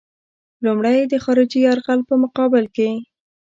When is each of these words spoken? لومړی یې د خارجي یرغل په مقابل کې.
لومړی 0.65 0.93
یې 0.99 1.05
د 1.09 1.15
خارجي 1.23 1.59
یرغل 1.67 1.99
په 2.09 2.15
مقابل 2.23 2.65
کې. 2.75 2.89